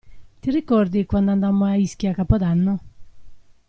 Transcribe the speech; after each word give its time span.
Ti 0.41 0.49
ricordi 0.49 1.05
quando 1.05 1.29
andammo 1.29 1.65
a 1.65 1.75
Ischia 1.75 2.09
a 2.09 2.13
capodanno? 2.15 2.79